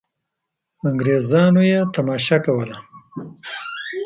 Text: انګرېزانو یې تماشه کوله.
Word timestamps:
انګرېزانو 0.87 1.61
یې 1.71 1.79
تماشه 1.93 2.37
کوله. 2.45 2.77